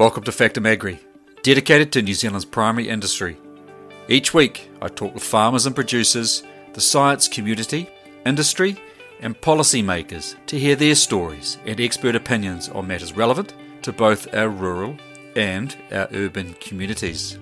Welcome 0.00 0.22
to 0.22 0.32
Factum 0.32 0.64
Agri, 0.64 0.98
dedicated 1.42 1.92
to 1.92 2.00
New 2.00 2.14
Zealand's 2.14 2.46
primary 2.46 2.88
industry. 2.88 3.36
Each 4.08 4.32
week, 4.32 4.70
I 4.80 4.88
talk 4.88 5.12
with 5.12 5.22
farmers 5.22 5.66
and 5.66 5.74
producers, 5.74 6.42
the 6.72 6.80
science 6.80 7.28
community, 7.28 7.86
industry, 8.24 8.78
and 9.20 9.38
policymakers 9.38 10.36
to 10.46 10.58
hear 10.58 10.74
their 10.74 10.94
stories 10.94 11.58
and 11.66 11.78
expert 11.78 12.16
opinions 12.16 12.70
on 12.70 12.86
matters 12.86 13.12
relevant 13.12 13.52
to 13.82 13.92
both 13.92 14.34
our 14.34 14.48
rural 14.48 14.96
and 15.36 15.76
our 15.92 16.08
urban 16.14 16.54
communities. 16.54 17.38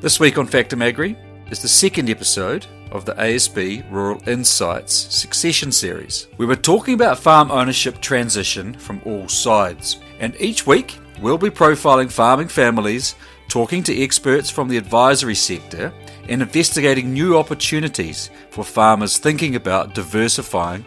This 0.00 0.18
week 0.18 0.36
on 0.36 0.48
Factum 0.48 0.82
Agri 0.82 1.16
is 1.52 1.62
the 1.62 1.68
second 1.68 2.10
episode 2.10 2.66
of 2.90 3.04
the 3.04 3.14
ASB 3.14 3.88
Rural 3.88 4.20
Insights 4.28 4.92
Succession 4.92 5.70
Series. 5.70 6.26
We 6.38 6.46
were 6.46 6.56
talking 6.56 6.94
about 6.94 7.20
farm 7.20 7.52
ownership 7.52 8.00
transition 8.00 8.74
from 8.74 9.00
all 9.04 9.28
sides, 9.28 10.00
and 10.18 10.34
each 10.40 10.66
week 10.66 10.98
We'll 11.20 11.36
be 11.36 11.50
profiling 11.50 12.10
farming 12.10 12.48
families, 12.48 13.14
talking 13.48 13.82
to 13.82 14.02
experts 14.02 14.48
from 14.48 14.68
the 14.68 14.78
advisory 14.78 15.34
sector, 15.34 15.92
and 16.30 16.40
investigating 16.40 17.12
new 17.12 17.36
opportunities 17.36 18.30
for 18.50 18.64
farmers 18.64 19.18
thinking 19.18 19.54
about 19.54 19.94
diversifying 19.94 20.82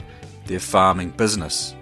their 0.47 0.59
farming 0.59 1.11
business. 1.11 1.75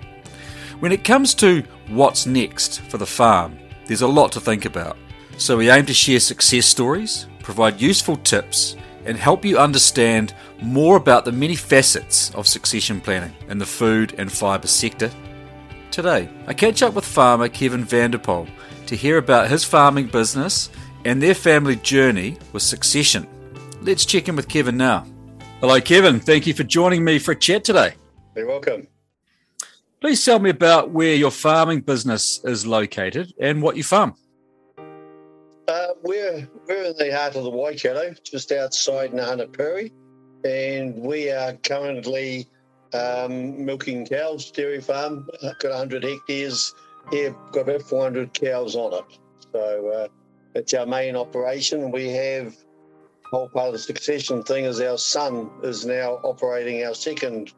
When 0.82 0.92
it 0.92 1.06
comes 1.06 1.34
to 1.36 1.64
what's 1.88 2.26
next 2.26 2.82
for 2.82 2.98
the 2.98 3.06
farm, 3.06 3.58
there's 3.86 4.02
a 4.02 4.08
lot 4.08 4.34
to 4.34 4.42
think 4.42 4.66
about. 4.66 4.98
So 5.38 5.58
we 5.58 5.70
aim 5.70 5.86
to 5.86 5.94
share 5.94 6.20
success 6.20 6.66
stories, 6.66 7.28
provide 7.40 7.80
useful 7.80 8.18
tips, 8.18 8.76
and 9.06 9.16
help 9.18 9.46
you 9.46 9.58
understand 9.58 10.34
more 10.62 10.98
about 10.98 11.24
the 11.24 11.32
many 11.32 11.56
facets 11.56 12.36
of 12.36 12.48
succession 12.48 13.00
planning 13.00 13.34
in 13.48 13.60
the 13.60 13.66
food 13.66 14.14
and 14.18 14.30
fibre 14.30 14.68
sector 14.68 15.10
Today, 15.92 16.30
I 16.48 16.54
catch 16.54 16.82
up 16.82 16.94
with 16.94 17.04
farmer 17.04 17.50
Kevin 17.50 17.84
Vanderpoel 17.84 18.48
to 18.86 18.96
hear 18.96 19.18
about 19.18 19.50
his 19.50 19.66
farming 19.66 20.08
business 20.08 20.70
and 21.04 21.22
their 21.22 21.36
family 21.36 21.76
journey 21.76 22.38
with 22.54 22.64
succession. 22.64 23.28
Let's 23.82 24.06
check 24.06 24.30
in 24.30 24.38
with 24.38 24.48
Kevin 24.48 24.78
now. 24.78 25.06
Hello, 25.60 25.82
Kevin. 25.82 26.22
Thank 26.22 26.48
you 26.48 26.54
for 26.54 26.64
joining 26.64 27.04
me 27.04 27.20
for 27.20 27.32
a 27.32 27.36
chat 27.36 27.66
today. 27.66 27.96
You're 28.38 28.48
welcome. 28.48 28.88
Please 30.00 30.24
tell 30.24 30.40
me 30.40 30.50
about 30.50 30.92
where 30.92 31.14
your 31.14 31.30
farming 31.30 31.82
business 31.82 32.40
is 32.46 32.66
located 32.66 33.34
and 33.38 33.62
what 33.62 33.76
you 33.76 33.84
farm. 33.84 34.16
Uh, 35.68 35.88
we're 36.04 36.48
we're 36.70 36.84
in 36.84 36.98
the 36.98 37.14
heart 37.14 37.36
of 37.36 37.44
the 37.44 37.50
Waikato, 37.50 38.14
just 38.24 38.54
outside 38.54 39.12
Ngāhana 39.12 39.92
and 40.46 40.96
we 40.96 41.30
are 41.30 41.54
currently 41.54 42.48
um, 42.94 43.66
milking 43.66 44.06
cows, 44.06 44.52
dairy 44.52 44.82
farm, 44.82 45.28
got 45.42 45.70
100 45.70 46.04
hectares 46.04 46.74
here, 47.12 47.36
got 47.52 47.62
about 47.62 47.82
400 47.84 48.34
cows 48.34 48.76
on 48.76 48.94
it. 48.94 49.20
So 49.52 49.90
uh, 49.90 50.08
it's 50.56 50.74
our 50.74 50.86
main 50.86 51.16
operation. 51.16 51.92
We 51.92 52.10
have 52.10 52.56
whole 53.32 53.48
part 53.48 53.68
of 53.68 53.74
the 53.74 53.80
succession 53.80 54.44
thing 54.44 54.66
is 54.66 54.82
our 54.82 54.98
son 54.98 55.50
is 55.64 55.86
now 55.86 56.20
operating 56.24 56.84
our 56.84 56.94
second 56.94 57.54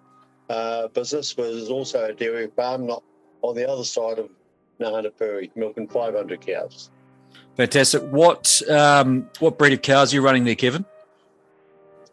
uh, 0.49 0.87
business, 0.89 1.35
which 1.35 1.47
is 1.47 1.69
also 1.69 2.05
a 2.05 2.13
dairy 2.13 2.47
farm, 2.55 2.85
not 2.85 3.03
on 3.41 3.55
the 3.55 3.67
other 3.67 3.83
side 3.83 4.19
of 4.19 4.29
Ngāhana 4.79 5.49
milking 5.55 5.87
500 5.87 6.41
cows. 6.45 6.91
Fantastic. 7.57 8.03
What 8.03 8.61
um, 8.69 9.29
what 9.39 9.57
breed 9.57 9.73
of 9.73 9.81
cows 9.81 10.13
are 10.13 10.15
you 10.15 10.21
running 10.21 10.43
there, 10.43 10.55
Kevin? 10.55 10.85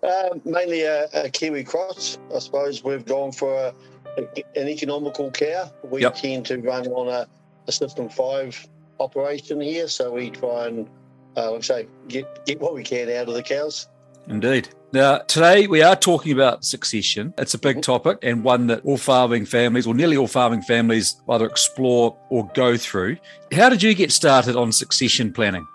Uh, 0.03 0.31
mainly 0.45 0.83
a, 0.83 1.09
a, 1.13 1.29
Kiwi 1.29 1.65
cross. 1.65 2.19
I 2.35 2.39
suppose 2.39 2.83
we've 2.83 3.05
gone 3.05 3.33
for 3.33 3.53
a, 3.55 3.75
a, 4.17 4.59
an 4.59 4.69
economical 4.69 5.31
cow. 5.31 5.71
We 5.83 6.03
yep. 6.03 6.15
tend 6.15 6.47
to 6.47 6.59
run 6.59 6.87
on 6.89 7.09
a, 7.09 7.27
System 7.71 8.09
5 8.09 8.69
operation 8.99 9.61
here, 9.61 9.87
so 9.87 10.11
we 10.11 10.31
try 10.31 10.67
and, 10.67 10.89
uh, 11.37 11.53
like 11.53 11.59
I 11.59 11.63
say, 11.63 11.87
get, 12.09 12.45
get 12.45 12.61
what 12.61 12.75
we 12.75 12.83
can 12.83 13.09
out 13.11 13.29
of 13.29 13.35
the 13.35 13.45
cows. 13.45 13.87
Indeed. 14.27 14.71
Now, 14.93 15.19
today 15.19 15.69
we 15.69 15.83
are 15.83 15.95
talking 15.95 16.33
about 16.33 16.65
succession. 16.65 17.33
It's 17.39 17.55
a 17.55 17.59
big 17.59 17.77
mm-hmm. 17.77 17.93
topic 17.93 18.19
and 18.23 18.43
one 18.43 18.67
that 18.67 18.85
all 18.85 18.97
farming 18.97 19.47
families, 19.47 19.87
or 19.87 19.95
nearly 19.95 20.17
all 20.17 20.27
farming 20.27 20.63
families, 20.63 21.21
either 21.29 21.47
explore 21.47 22.17
or 22.29 22.51
go 22.55 22.77
through. 22.77 23.19
How 23.53 23.69
did 23.69 23.85
you 23.85 23.95
get 23.95 24.11
started 24.11 24.57
on 24.57 24.73
succession 24.73 25.33
planning? 25.33 25.67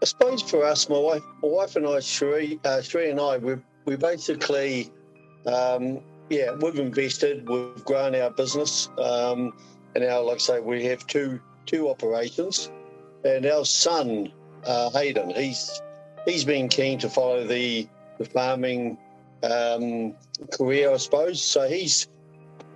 I 0.00 0.04
suppose 0.04 0.42
for 0.42 0.64
us, 0.64 0.88
my 0.88 0.98
wife, 0.98 1.22
my 1.42 1.48
wife 1.48 1.76
and 1.76 1.86
I, 1.86 1.98
Sheree, 1.98 2.58
uh, 2.64 2.78
Sheree 2.80 3.10
and 3.10 3.20
I, 3.20 3.38
we 3.38 3.56
we 3.84 3.96
basically, 3.96 4.90
um, 5.46 6.00
yeah, 6.30 6.52
we've 6.52 6.78
invested, 6.78 7.48
we've 7.48 7.84
grown 7.84 8.14
our 8.14 8.30
business, 8.30 8.90
um, 8.98 9.52
and 9.94 10.04
now, 10.04 10.20
like 10.20 10.36
I 10.36 10.38
say, 10.38 10.60
we 10.60 10.84
have 10.84 11.06
two 11.06 11.40
two 11.66 11.88
operations, 11.88 12.70
and 13.24 13.44
our 13.46 13.64
son 13.64 14.32
uh, 14.64 14.90
Hayden, 14.90 15.30
he's 15.30 15.82
he's 16.24 16.44
been 16.44 16.68
keen 16.68 16.98
to 17.00 17.08
follow 17.08 17.44
the 17.44 17.88
the 18.18 18.24
farming 18.24 18.98
um, 19.42 20.14
career, 20.52 20.92
I 20.92 20.96
suppose. 20.98 21.42
So 21.42 21.68
he's 21.68 22.06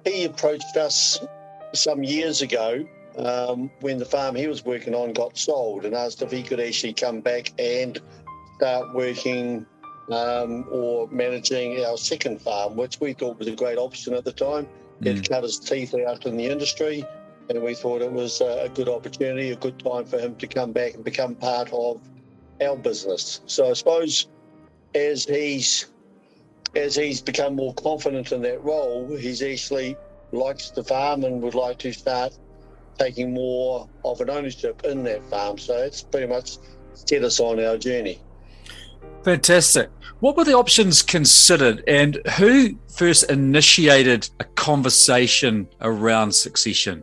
he 0.04 0.24
approached 0.24 0.76
us 0.76 1.20
some 1.72 2.02
years 2.02 2.42
ago 2.42 2.84
um, 3.18 3.70
when 3.80 3.98
the 3.98 4.04
farm 4.04 4.34
he 4.34 4.46
was 4.46 4.64
working 4.64 4.94
on 4.94 5.12
got 5.12 5.36
sold 5.36 5.84
and 5.84 5.94
asked 5.94 6.22
if 6.22 6.30
he 6.30 6.42
could 6.42 6.60
actually 6.60 6.92
come 6.92 7.20
back 7.20 7.52
and 7.58 8.00
start 8.56 8.94
working 8.94 9.66
um, 10.10 10.66
or 10.70 11.08
managing 11.08 11.84
our 11.84 11.96
second 11.96 12.40
farm, 12.40 12.76
which 12.76 13.00
we 13.00 13.12
thought 13.12 13.38
was 13.38 13.48
a 13.48 13.56
great 13.56 13.78
option 13.78 14.14
at 14.14 14.24
the 14.24 14.32
time. 14.32 14.66
Mm. 15.02 15.18
It 15.18 15.28
cut 15.28 15.42
his 15.42 15.58
teeth 15.58 15.94
out 15.94 16.26
in 16.26 16.36
the 16.36 16.46
industry, 16.46 17.04
and 17.48 17.62
we 17.62 17.74
thought 17.74 18.02
it 18.02 18.12
was 18.12 18.40
a 18.40 18.70
good 18.74 18.88
opportunity, 18.88 19.50
a 19.50 19.56
good 19.56 19.78
time 19.78 20.04
for 20.04 20.18
him 20.18 20.36
to 20.36 20.46
come 20.46 20.72
back 20.72 20.94
and 20.94 21.04
become 21.04 21.34
part 21.34 21.72
of 21.72 22.00
our 22.60 22.76
business. 22.76 23.40
So 23.46 23.70
I 23.70 23.72
suppose 23.74 24.28
as 24.94 25.24
he's 25.24 25.86
as 26.74 26.96
he's 26.96 27.20
become 27.20 27.54
more 27.56 27.74
confident 27.74 28.32
in 28.32 28.40
that 28.42 28.62
role, 28.64 29.14
he's 29.14 29.42
actually 29.42 29.96
likes 30.32 30.70
the 30.70 30.82
farm 30.82 31.24
and 31.24 31.42
would 31.42 31.54
like 31.54 31.78
to 31.78 31.92
start 31.92 32.38
taking 32.98 33.32
more 33.32 33.88
of 34.04 34.20
an 34.20 34.30
ownership 34.30 34.82
in 34.84 35.04
that 35.04 35.24
farm. 35.24 35.58
So 35.58 35.76
it's 35.76 36.02
pretty 36.02 36.26
much 36.26 36.58
set 36.94 37.24
us 37.24 37.40
on 37.40 37.62
our 37.64 37.76
journey. 37.76 38.20
Fantastic. 39.24 39.90
What 40.20 40.36
were 40.36 40.44
the 40.44 40.54
options 40.54 41.02
considered, 41.02 41.82
and 41.88 42.20
who 42.38 42.78
first 42.94 43.28
initiated 43.30 44.28
a 44.38 44.44
conversation 44.44 45.68
around 45.80 46.32
succession? 46.32 47.02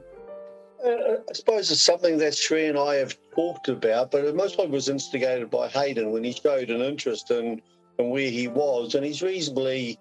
Uh, 0.86 0.90
I 1.30 1.34
suppose 1.34 1.70
it's 1.72 1.82
something 1.82 2.18
that 2.20 2.34
Sheree 2.34 2.70
and 2.70 2.78
I 2.78 2.96
have 2.96 3.18
talked 3.36 3.68
about, 3.68 4.12
but 4.12 4.24
it 4.24 4.36
most 4.36 4.58
likely 4.58 4.72
was 4.72 4.88
instigated 4.88 5.50
by 5.50 5.68
Hayden 5.68 6.12
when 6.12 6.24
he 6.24 6.32
showed 6.32 6.70
an 6.70 6.82
interest 6.82 7.30
in, 7.32 7.62
in 7.98 8.10
where 8.10 8.30
he 8.30 8.48
was, 8.48 8.96
and 8.96 9.06
he's 9.06 9.22
reasonably 9.22 9.98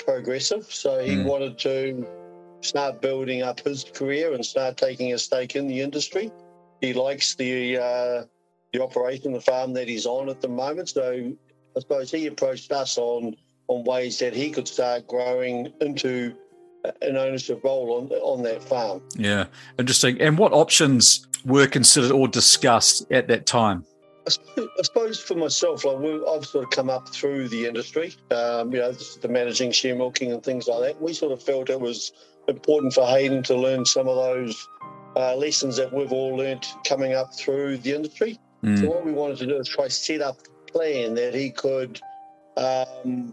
progressive, 0.00 0.64
so 0.72 1.02
he 1.04 1.16
mm. 1.16 1.24
wanted 1.24 1.58
to 1.58 2.06
start 2.60 3.00
building 3.00 3.42
up 3.42 3.60
his 3.60 3.84
career 3.84 4.32
and 4.34 4.44
start 4.44 4.76
taking 4.76 5.12
a 5.12 5.18
stake 5.18 5.56
in 5.56 5.66
the 5.66 5.80
industry. 5.80 6.30
He 6.80 6.92
likes 6.92 7.34
the 7.34 7.78
uh, 7.78 8.24
the 8.72 8.82
operation, 8.82 9.32
the 9.32 9.40
farm 9.40 9.72
that 9.74 9.88
he's 9.88 10.06
on 10.06 10.28
at 10.28 10.40
the 10.40 10.48
moment. 10.48 10.88
So 10.90 11.32
I 11.76 11.80
suppose 11.80 12.10
he 12.10 12.26
approached 12.26 12.72
us 12.72 12.98
on 12.98 13.36
on 13.68 13.84
ways 13.84 14.18
that 14.18 14.34
he 14.34 14.50
could 14.50 14.68
start 14.68 15.06
growing 15.06 15.72
into 15.80 16.34
an 17.02 17.16
ownership 17.16 17.62
role 17.64 17.98
on 17.98 18.08
on 18.18 18.42
that 18.42 18.62
farm. 18.62 19.02
Yeah, 19.16 19.46
interesting. 19.78 20.20
And 20.20 20.38
what 20.38 20.52
options 20.52 21.26
were 21.44 21.66
considered 21.66 22.12
or 22.12 22.28
discussed 22.28 23.10
at 23.10 23.28
that 23.28 23.46
time? 23.46 23.84
I 24.26 24.82
suppose 24.82 25.20
for 25.20 25.36
myself, 25.36 25.84
like 25.84 25.96
I've 25.98 26.44
sort 26.44 26.64
of 26.64 26.70
come 26.70 26.90
up 26.90 27.08
through 27.10 27.48
the 27.48 27.64
industry, 27.64 28.12
um, 28.32 28.72
you 28.72 28.80
know, 28.80 28.90
the 28.90 29.28
managing 29.28 29.70
share 29.70 29.94
milking 29.94 30.32
and 30.32 30.42
things 30.42 30.66
like 30.66 30.80
that. 30.80 31.00
We 31.00 31.12
sort 31.12 31.30
of 31.30 31.40
felt 31.40 31.70
it 31.70 31.80
was 31.80 32.12
important 32.48 32.92
for 32.92 33.06
Hayden 33.06 33.42
to 33.44 33.56
learn 33.56 33.84
some 33.84 34.08
of 34.08 34.16
those 34.16 34.68
uh, 35.16 35.34
lessons 35.36 35.76
that 35.76 35.92
we've 35.92 36.12
all 36.12 36.36
learnt 36.36 36.66
coming 36.84 37.14
up 37.14 37.34
through 37.34 37.78
the 37.78 37.92
industry. 37.92 38.38
Mm. 38.62 38.80
So 38.80 38.90
what 38.90 39.04
we 39.04 39.12
wanted 39.12 39.38
to 39.38 39.46
do 39.46 39.56
is 39.56 39.68
try 39.68 39.88
set 39.88 40.20
up 40.20 40.38
a 40.40 40.72
plan 40.72 41.14
that 41.14 41.34
he 41.34 41.50
could, 41.50 42.00
um, 42.56 43.32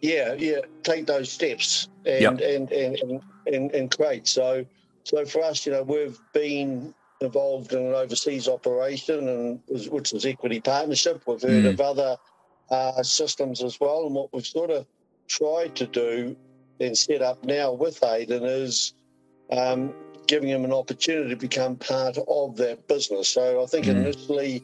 yeah, 0.00 0.34
yeah, 0.34 0.60
take 0.82 1.06
those 1.06 1.30
steps 1.30 1.88
and, 2.04 2.22
yep. 2.22 2.32
and, 2.40 2.72
and, 2.72 2.98
and, 3.00 3.22
and, 3.46 3.72
and 3.72 3.96
create. 3.96 4.26
So, 4.26 4.64
so 5.04 5.24
for 5.24 5.42
us, 5.42 5.64
you 5.66 5.72
know, 5.72 5.82
we've 5.82 6.18
been 6.32 6.94
involved 7.20 7.72
in 7.72 7.86
an 7.86 7.94
overseas 7.94 8.48
operation, 8.48 9.28
and 9.28 9.60
which 9.90 10.12
is 10.12 10.26
equity 10.26 10.60
partnership. 10.60 11.22
We've 11.26 11.40
heard 11.40 11.64
mm. 11.64 11.70
of 11.70 11.80
other 11.80 12.16
uh, 12.70 13.02
systems 13.02 13.62
as 13.62 13.78
well, 13.80 14.06
and 14.06 14.14
what 14.14 14.32
we've 14.32 14.46
sort 14.46 14.70
of 14.70 14.86
tried 15.28 15.74
to 15.76 15.86
do 15.86 16.36
and 16.80 16.96
set 16.96 17.22
up 17.22 17.44
now 17.44 17.72
with 17.72 17.98
Hayden 18.00 18.44
is 18.44 18.94
um, 19.50 19.92
giving 20.26 20.48
him 20.48 20.64
an 20.64 20.72
opportunity 20.72 21.30
to 21.30 21.36
become 21.36 21.76
part 21.76 22.18
of 22.28 22.56
that 22.56 22.86
business. 22.88 23.28
So 23.28 23.62
I 23.62 23.66
think 23.66 23.86
mm. 23.86 23.96
initially 23.96 24.62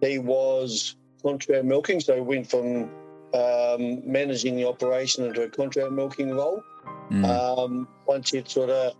he 0.00 0.18
was 0.18 0.96
contract 1.22 1.64
milking, 1.64 2.00
so 2.00 2.14
he 2.14 2.20
went 2.20 2.50
from 2.50 2.90
um, 3.34 4.02
managing 4.10 4.56
the 4.56 4.66
operation 4.66 5.24
into 5.24 5.42
a 5.42 5.48
contract 5.48 5.92
milking 5.92 6.34
role. 6.34 6.62
Mm. 7.10 7.24
Um, 7.24 7.88
once 8.06 8.30
he'd 8.30 8.48
sort 8.48 8.70
of 8.70 8.94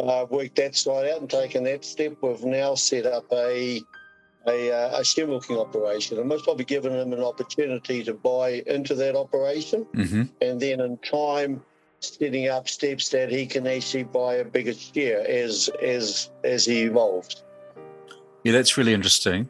uh, 0.00 0.26
worked 0.28 0.56
that 0.56 0.74
side 0.74 1.08
out 1.10 1.20
and 1.20 1.30
taken 1.30 1.64
that 1.64 1.84
step, 1.84 2.16
we've 2.22 2.44
now 2.44 2.74
set 2.74 3.06
up 3.06 3.24
a 3.32 3.82
a, 4.48 4.72
uh, 4.72 4.98
a 4.98 5.04
share 5.04 5.28
milking 5.28 5.56
operation, 5.56 6.18
and 6.18 6.28
most 6.28 6.42
probably 6.42 6.64
given 6.64 6.92
him 6.92 7.12
an 7.12 7.22
opportunity 7.22 8.02
to 8.02 8.12
buy 8.12 8.62
into 8.66 8.96
that 8.96 9.14
operation, 9.14 9.84
Mm-hmm. 9.94 10.22
and 10.40 10.60
then 10.60 10.80
in 10.80 10.96
time 10.98 11.62
setting 12.02 12.48
up 12.48 12.68
steps 12.68 13.08
that 13.10 13.30
he 13.30 13.46
can 13.46 13.66
actually 13.66 14.04
buy 14.04 14.34
a 14.34 14.44
bigger 14.44 14.74
share 14.74 15.26
as 15.28 15.70
as 15.82 16.30
as 16.44 16.64
he 16.64 16.82
evolves. 16.82 17.42
Yeah, 18.44 18.52
that's 18.52 18.76
really 18.76 18.92
interesting. 18.92 19.48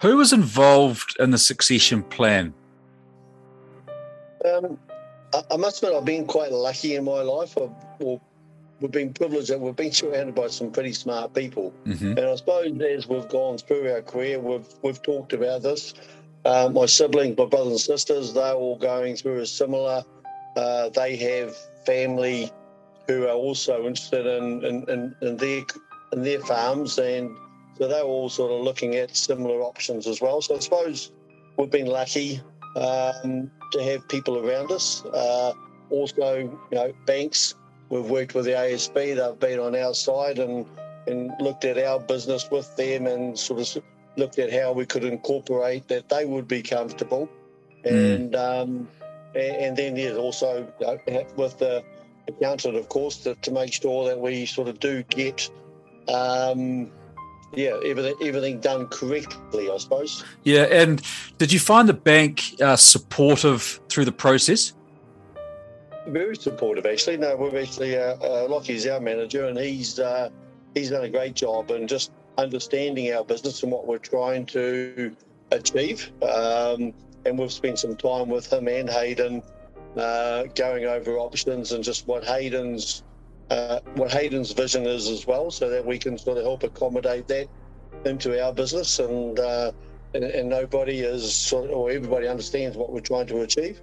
Who 0.00 0.16
was 0.16 0.32
involved 0.32 1.16
in 1.20 1.30
the 1.30 1.38
succession 1.38 2.02
plan? 2.02 2.52
Um, 4.44 4.78
I, 5.32 5.42
I 5.52 5.56
must 5.56 5.82
admit, 5.82 5.96
I've 5.96 6.04
been 6.04 6.26
quite 6.26 6.52
lucky 6.52 6.96
in 6.96 7.04
my 7.04 7.22
life. 7.22 7.56
I've, 7.56 8.20
we've 8.80 8.90
been 8.90 9.12
privileged 9.14 9.48
that 9.50 9.60
we've 9.60 9.76
been 9.76 9.92
surrounded 9.92 10.34
by 10.34 10.48
some 10.48 10.70
pretty 10.70 10.92
smart 10.92 11.32
people. 11.32 11.72
Mm-hmm. 11.86 12.18
And 12.18 12.20
I 12.20 12.34
suppose 12.34 12.78
as 12.82 13.08
we've 13.08 13.28
gone 13.28 13.58
through 13.58 13.90
our 13.90 14.02
career, 14.02 14.38
we've 14.40 14.66
we've 14.82 15.00
talked 15.02 15.32
about 15.32 15.62
this. 15.62 15.94
Uh, 16.44 16.68
my 16.72 16.86
siblings, 16.86 17.38
my 17.38 17.46
brothers 17.46 17.72
and 17.72 17.80
sisters, 17.80 18.34
they're 18.34 18.52
all 18.52 18.76
going 18.76 19.16
through 19.16 19.40
a 19.40 19.46
similar. 19.46 20.04
Uh, 20.56 20.88
they 20.90 21.16
have 21.16 21.56
family 21.84 22.50
who 23.06 23.24
are 23.24 23.34
also 23.34 23.86
interested 23.86 24.26
in, 24.26 24.64
in, 24.64 24.88
in, 24.88 25.14
in 25.20 25.36
their 25.36 25.62
in 26.12 26.22
their 26.22 26.40
farms, 26.40 26.98
and 26.98 27.36
so 27.76 27.88
they're 27.88 28.02
all 28.02 28.28
sort 28.28 28.52
of 28.52 28.62
looking 28.62 28.94
at 28.94 29.16
similar 29.16 29.60
options 29.62 30.06
as 30.06 30.20
well. 30.20 30.40
So 30.40 30.56
I 30.56 30.58
suppose 30.60 31.10
we've 31.56 31.70
been 31.70 31.86
lucky 31.86 32.40
um, 32.76 33.50
to 33.72 33.82
have 33.82 34.06
people 34.08 34.38
around 34.38 34.70
us. 34.70 35.04
Uh, 35.04 35.52
also, 35.90 36.36
you 36.38 36.58
know, 36.72 36.92
banks. 37.06 37.54
We've 37.90 38.08
worked 38.08 38.34
with 38.34 38.46
the 38.46 38.52
ASB. 38.52 38.94
They've 38.94 39.40
been 39.40 39.58
on 39.58 39.76
our 39.76 39.94
side 39.94 40.38
and 40.38 40.66
and 41.06 41.32
looked 41.38 41.64
at 41.64 41.76
our 41.76 42.00
business 42.00 42.48
with 42.50 42.74
them 42.76 43.06
and 43.06 43.38
sort 43.38 43.60
of 43.60 43.82
looked 44.16 44.38
at 44.38 44.52
how 44.52 44.72
we 44.72 44.86
could 44.86 45.04
incorporate 45.04 45.86
that 45.88 46.08
they 46.08 46.24
would 46.24 46.48
be 46.48 46.62
comfortable. 46.62 47.28
Mm. 47.84 48.14
And 48.14 48.36
um, 48.36 48.88
and, 49.34 49.56
and 49.56 49.76
then 49.76 49.94
there's 49.94 50.16
also 50.16 50.66
you 50.80 50.86
know, 50.86 51.26
with 51.36 51.58
the 51.58 51.84
accountant, 52.28 52.76
of 52.76 52.88
course, 52.88 53.18
to, 53.18 53.34
to 53.36 53.50
make 53.50 53.72
sure 53.72 54.06
that 54.06 54.18
we 54.18 54.46
sort 54.46 54.68
of 54.68 54.80
do 54.80 55.02
get 55.04 55.50
um, 56.08 56.90
yeah 57.54 57.78
everything 57.84 58.14
everything 58.22 58.60
done 58.60 58.86
correctly, 58.88 59.70
I 59.70 59.78
suppose. 59.78 60.24
Yeah, 60.42 60.62
and 60.64 61.02
did 61.38 61.52
you 61.52 61.58
find 61.58 61.88
the 61.88 61.94
bank 61.94 62.42
uh, 62.60 62.76
supportive 62.76 63.80
through 63.88 64.04
the 64.04 64.12
process? 64.12 64.72
Very 66.06 66.36
supportive, 66.36 66.84
actually. 66.84 67.16
No, 67.16 67.34
we've 67.36 67.54
actually 67.54 67.96
uh, 67.96 68.16
uh, 68.16 68.46
Lockie's 68.48 68.86
our 68.86 69.00
manager, 69.00 69.46
and 69.46 69.58
he's 69.58 69.98
uh, 69.98 70.28
he's 70.74 70.90
done 70.90 71.04
a 71.04 71.08
great 71.08 71.34
job 71.34 71.70
in 71.70 71.86
just 71.88 72.12
understanding 72.36 73.12
our 73.14 73.24
business 73.24 73.62
and 73.62 73.70
what 73.70 73.86
we're 73.86 73.98
trying 73.98 74.44
to 74.46 75.14
achieve. 75.50 76.10
Um, 76.22 76.92
and 77.24 77.38
we've 77.38 77.52
spent 77.52 77.78
some 77.78 77.96
time 77.96 78.28
with 78.28 78.52
him 78.52 78.68
and 78.68 78.88
Hayden, 78.88 79.42
uh, 79.96 80.44
going 80.54 80.84
over 80.84 81.18
options 81.18 81.72
and 81.72 81.84
just 81.84 82.06
what 82.06 82.24
Hayden's 82.24 83.02
uh, 83.50 83.80
what 83.96 84.10
Hayden's 84.10 84.52
vision 84.52 84.86
is 84.86 85.08
as 85.08 85.26
well, 85.26 85.50
so 85.50 85.68
that 85.68 85.84
we 85.84 85.98
can 85.98 86.16
sort 86.16 86.38
of 86.38 86.44
help 86.44 86.62
accommodate 86.62 87.28
that 87.28 87.48
into 88.04 88.42
our 88.42 88.52
business, 88.52 88.98
and 88.98 89.38
uh, 89.38 89.72
and, 90.14 90.24
and 90.24 90.48
nobody 90.48 91.00
is 91.00 91.34
sort 91.34 91.66
of, 91.66 91.76
or 91.76 91.90
everybody 91.90 92.26
understands 92.26 92.76
what 92.76 92.90
we're 92.90 93.00
trying 93.00 93.26
to 93.26 93.42
achieve. 93.42 93.82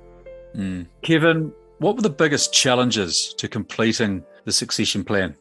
Mm. 0.56 0.88
Kevin, 1.04 1.54
what 1.78 1.96
were 1.96 2.02
the 2.02 2.10
biggest 2.10 2.54
challenges 2.54 3.34
to 3.38 3.48
completing 3.48 4.24
the 4.46 4.52
succession 4.52 5.04
plan? 5.04 5.36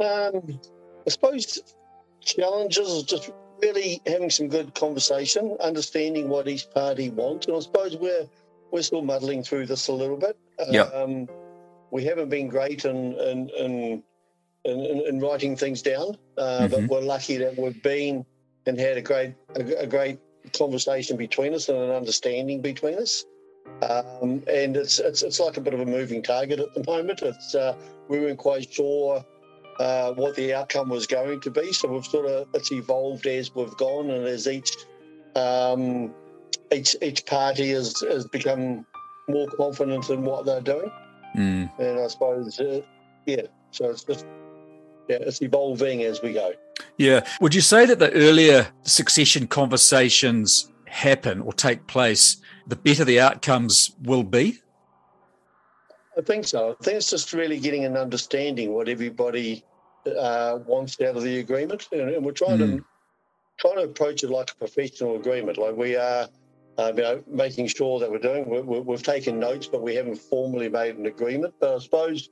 Um, 0.00 0.60
I 1.06 1.10
suppose 1.10 1.76
challenges 2.20 3.02
just 3.04 3.30
really 3.62 4.00
having 4.06 4.30
some 4.30 4.48
good 4.48 4.74
conversation, 4.74 5.56
understanding 5.60 6.28
what 6.28 6.48
each 6.48 6.70
party 6.70 7.10
wants, 7.10 7.46
and 7.46 7.56
I 7.56 7.60
suppose 7.60 7.96
we're 7.96 8.26
we're 8.70 8.82
still 8.82 9.02
muddling 9.02 9.42
through 9.42 9.66
this 9.66 9.88
a 9.88 9.92
little 9.92 10.16
bit. 10.16 10.36
Yep. 10.68 10.94
Um, 10.94 11.28
we 11.90 12.04
haven't 12.04 12.28
been 12.28 12.48
great 12.48 12.84
in 12.84 13.14
in 13.14 13.48
in, 13.50 14.02
in, 14.64 14.80
in, 14.80 15.06
in 15.06 15.20
writing 15.20 15.56
things 15.56 15.82
down, 15.82 16.16
uh, 16.38 16.68
but 16.68 16.80
Mhm. 16.80 16.88
we're 16.88 17.00
lucky 17.00 17.36
that 17.38 17.56
we've 17.56 17.82
been 17.82 18.24
and 18.66 18.78
had 18.78 18.96
a 18.96 19.02
great 19.02 19.34
a, 19.56 19.82
a 19.82 19.86
great 19.86 20.18
conversation 20.56 21.16
between 21.16 21.54
us 21.54 21.68
and 21.68 21.78
an 21.78 21.90
understanding 21.90 22.60
between 22.60 22.98
us. 22.98 23.24
Um, 23.82 24.42
and 24.46 24.76
it's, 24.76 24.98
it's 24.98 25.22
it's 25.22 25.40
like 25.40 25.56
a 25.56 25.60
bit 25.60 25.74
of 25.74 25.80
a 25.80 25.86
moving 25.86 26.22
target 26.22 26.60
at 26.60 26.74
the 26.74 26.84
moment. 26.84 27.22
It's 27.22 27.54
uh, 27.54 27.74
we 28.08 28.20
weren't 28.20 28.38
quite 28.38 28.72
sure 28.72 29.24
uh, 29.78 30.12
what 30.12 30.36
the 30.36 30.54
outcome 30.54 30.88
was 30.88 31.06
going 31.06 31.40
to 31.40 31.50
be. 31.50 31.72
So 31.72 31.88
we've 31.88 32.04
sort 32.04 32.26
of 32.26 32.48
it's 32.54 32.72
evolved 32.72 33.26
as 33.26 33.54
we've 33.54 33.76
gone, 33.76 34.10
and 34.10 34.26
as 34.26 34.46
each 34.46 34.70
um, 35.34 36.14
each 36.72 36.96
each 37.02 37.26
party 37.26 37.70
has, 37.70 38.00
has 38.00 38.26
become 38.26 38.86
more 39.28 39.48
confident 39.48 40.10
in 40.10 40.22
what 40.22 40.46
they're 40.46 40.60
doing. 40.60 40.90
Mm. 41.36 41.78
And 41.78 42.00
I 42.00 42.06
suppose, 42.08 42.60
uh, 42.60 42.80
yeah. 43.26 43.42
So 43.70 43.90
it's 43.90 44.04
just 44.04 44.26
yeah, 45.08 45.18
it's 45.20 45.42
evolving 45.42 46.02
as 46.02 46.22
we 46.22 46.32
go. 46.32 46.52
Yeah. 46.96 47.26
Would 47.40 47.54
you 47.54 47.60
say 47.60 47.86
that 47.86 47.98
the 47.98 48.12
earlier 48.12 48.68
succession 48.82 49.46
conversations 49.46 50.70
happen 50.86 51.40
or 51.40 51.52
take 51.52 51.86
place, 51.86 52.36
the 52.66 52.76
better 52.76 53.04
the 53.04 53.20
outcomes 53.20 53.92
will 54.02 54.22
be? 54.22 54.60
I 56.16 56.20
think 56.22 56.46
so. 56.46 56.76
I 56.80 56.84
think 56.84 56.96
it's 56.98 57.10
just 57.10 57.32
really 57.32 57.58
getting 57.58 57.84
an 57.84 57.96
understanding 57.96 58.72
what 58.72 58.88
everybody 58.88 59.64
uh, 60.06 60.58
wants 60.66 61.00
out 61.00 61.16
of 61.16 61.22
the 61.22 61.38
agreement, 61.38 61.88
and, 61.92 62.10
and 62.10 62.24
we're 62.24 62.32
trying 62.32 62.58
Mm. 62.58 62.78
to 62.78 62.84
trying 63.58 63.76
to 63.76 63.84
approach 63.84 64.24
it 64.24 64.30
like 64.30 64.50
a 64.50 64.54
professional 64.56 65.16
agreement. 65.16 65.56
Like 65.58 65.76
we 65.76 65.94
are, 65.96 66.28
uh, 66.76 66.92
you 66.96 67.02
know, 67.02 67.22
making 67.28 67.68
sure 67.68 68.00
that 68.00 68.10
we're 68.10 68.18
doing. 68.18 68.48
we 68.48 68.80
we've 68.80 69.02
taken 69.02 69.38
notes, 69.38 69.66
but 69.68 69.80
we 69.82 69.94
haven't 69.94 70.16
formally 70.16 70.68
made 70.68 70.96
an 70.96 71.06
agreement. 71.06 71.54
But 71.60 71.76
I 71.76 71.78
suppose 71.78 72.28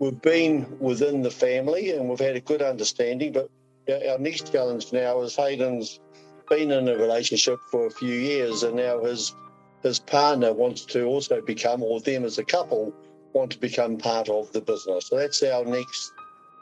we've 0.00 0.20
been 0.22 0.78
within 0.80 1.22
the 1.22 1.30
family 1.30 1.92
and 1.92 2.08
we've 2.08 2.18
had 2.18 2.36
a 2.36 2.40
good 2.40 2.62
understanding. 2.62 3.32
But 3.32 3.50
our 3.88 4.12
our 4.12 4.18
next 4.18 4.50
challenge 4.52 4.92
now 4.92 5.20
is 5.20 5.36
Hayden's 5.36 6.00
been 6.48 6.70
in 6.70 6.88
a 6.88 6.96
relationship 6.96 7.58
for 7.70 7.86
a 7.86 7.90
few 7.90 8.14
years, 8.14 8.62
and 8.62 8.76
now 8.76 9.04
his 9.04 9.34
his 9.82 9.98
partner 9.98 10.52
wants 10.52 10.84
to 10.86 11.04
also 11.04 11.40
become, 11.40 11.82
or 11.82 12.00
them 12.00 12.24
as 12.24 12.38
a 12.38 12.44
couple 12.44 12.94
want 13.32 13.52
to 13.52 13.58
become 13.58 13.98
part 13.98 14.28
of 14.28 14.50
the 14.52 14.60
business. 14.60 15.06
So 15.06 15.16
that's 15.16 15.42
our 15.42 15.64
next 15.64 16.12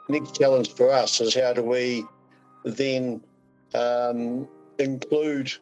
next 0.09 0.37
challenge 0.37 0.73
for 0.73 0.93
us: 0.93 1.21
is 1.21 1.35
how 1.35 1.53
do 1.53 1.63
we 1.63 2.05
then 2.65 3.21
um, 3.75 4.49
include 4.79 5.53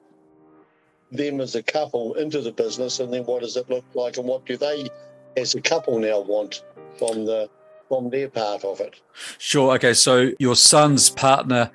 them 1.12 1.40
as 1.40 1.54
a 1.54 1.62
couple 1.62 2.14
into 2.14 2.40
the 2.40 2.52
business, 2.52 3.00
and 3.00 3.12
then 3.12 3.24
what 3.24 3.42
does 3.42 3.56
it 3.56 3.68
look 3.70 3.84
like, 3.94 4.16
and 4.16 4.26
what 4.26 4.46
do 4.46 4.56
they, 4.56 4.88
as 5.36 5.54
a 5.54 5.60
couple, 5.60 5.98
now 5.98 6.20
want 6.20 6.64
from 6.98 7.24
the 7.24 7.48
from 7.88 8.10
their 8.10 8.28
part 8.28 8.64
of 8.64 8.80
it? 8.80 9.00
Sure. 9.38 9.74
Okay. 9.74 9.94
So 9.94 10.32
your 10.38 10.56
son's 10.56 11.10
partner, 11.10 11.70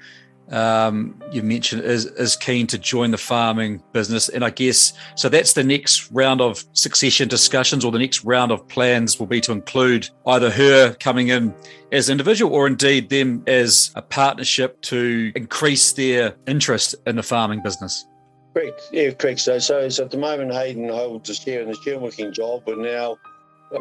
um, 0.52 1.22
you 1.32 1.44
mentioned, 1.44 1.84
is 1.84 2.06
is 2.06 2.36
keen 2.36 2.66
to 2.68 2.78
join 2.78 3.12
the 3.12 3.18
farming 3.18 3.84
business, 3.94 4.30
and 4.30 4.44
I 4.44 4.50
guess 4.50 4.94
so. 5.16 5.30
That's 5.30 5.54
the 5.54 5.64
next 5.64 6.12
round 6.12 6.42
of 6.42 6.64
succession 6.74 7.28
discussions, 7.28 7.86
or 7.86 7.92
the 7.92 8.00
next 8.00 8.24
round 8.24 8.52
of 8.52 8.68
plans 8.68 9.20
will 9.20 9.28
be 9.28 9.42
to 9.42 9.52
include 9.52 10.10
either 10.26 10.50
her 10.50 10.96
coming 10.96 11.28
in 11.28 11.54
as 11.92 12.10
an 12.10 12.14
individual, 12.14 12.54
or 12.54 12.66
indeed 12.66 13.10
them 13.10 13.44
as 13.48 13.92
a 13.96 14.02
partnership 14.02 14.82
to 14.82 15.32
increase 15.36 15.92
their 15.94 16.36
interest 16.48 16.96
in 17.06 17.16
the 17.16 17.24
farming 17.24 17.62
business. 17.62 18.06
Correct. 18.54 18.90
Yeah, 18.92 19.12
correct. 19.12 19.40
So, 19.42 19.60
so, 19.60 19.88
so 19.90 20.06
at 20.06 20.12
the 20.12 20.18
moment, 20.18 20.54
Hayden 20.54 20.90
holds 20.90 21.30
a 21.30 21.36
share 21.36 21.62
in 21.62 21.70
the 21.70 21.76
share 21.76 22.00
milking 22.00 22.34
job, 22.34 22.64
but 22.66 22.80
now 22.80 23.18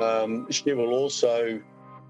um, 0.01 0.51
she 0.51 0.73
will 0.75 0.93
also, 0.93 1.61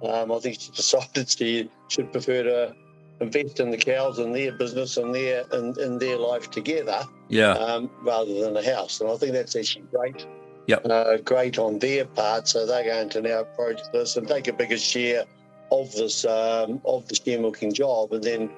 um, 0.03 0.33
I 0.33 0.39
think 0.41 0.61
she 0.61 0.73
decided 0.75 1.31
she 1.31 1.71
should 1.89 2.11
prefer 2.13 2.43
to 2.43 2.75
invest 3.21 3.61
in 3.61 3.71
the 3.71 3.77
cows 3.77 4.19
and 4.19 4.35
their 4.35 4.53
business 4.53 4.97
and 4.97 5.15
their 5.15 5.45
in, 5.53 5.79
in 5.81 5.99
their 5.99 6.17
life 6.19 6.51
together 6.51 7.01
Yeah. 7.29 7.53
um, 7.53 7.91
rather 8.03 8.33
than 8.43 8.57
a 8.57 8.63
house. 8.75 9.01
And 9.01 9.11
I 9.11 9.17
think 9.17 9.33
that's 9.33 9.57
actually 9.57 9.87
great. 9.91 10.27
Yep. 10.67 10.87
Uh, 10.89 11.17
great 11.19 11.59
on 11.59 11.79
their 11.79 12.05
part. 12.05 12.47
So 12.47 12.67
they're 12.67 12.85
going 12.85 13.09
to 13.11 13.23
now 13.23 13.41
approach 13.41 13.81
this 13.93 14.17
and 14.17 14.29
take 14.29 14.49
a 14.49 14.53
bigger 14.53 14.77
share 14.77 15.25
of 15.73 15.91
this 15.93 16.25
um, 16.25 16.81
of 16.85 17.09
the 17.09 17.15
share 17.15 17.41
milking 17.41 17.73
job. 17.73 18.13
And 18.13 18.23
then 18.23 18.51